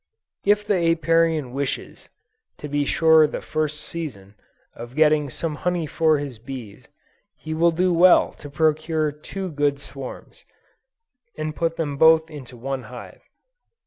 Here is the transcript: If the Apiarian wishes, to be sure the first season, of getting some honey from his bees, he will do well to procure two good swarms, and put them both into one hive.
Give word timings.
If 0.43 0.65
the 0.65 0.73
Apiarian 0.93 1.51
wishes, 1.53 2.09
to 2.57 2.67
be 2.67 2.85
sure 2.85 3.27
the 3.27 3.39
first 3.39 3.81
season, 3.81 4.33
of 4.73 4.95
getting 4.95 5.29
some 5.29 5.53
honey 5.57 5.85
from 5.85 6.17
his 6.17 6.39
bees, 6.39 6.87
he 7.37 7.53
will 7.53 7.69
do 7.69 7.93
well 7.93 8.31
to 8.33 8.49
procure 8.49 9.11
two 9.11 9.51
good 9.51 9.79
swarms, 9.79 10.43
and 11.37 11.55
put 11.55 11.75
them 11.75 11.97
both 11.97 12.31
into 12.31 12.57
one 12.57 12.81
hive. 12.89 13.21